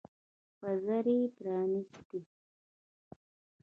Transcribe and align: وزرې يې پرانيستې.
وزرې 0.61 1.15
يې 1.19 1.27
پرانيستې. 1.35 2.19